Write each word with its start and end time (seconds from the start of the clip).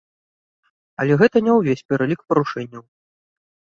Але 1.03 1.13
гэта 1.21 1.37
не 1.47 1.51
ўвесь 1.59 1.85
пералік 1.93 2.19
парушэнняў. 2.33 2.83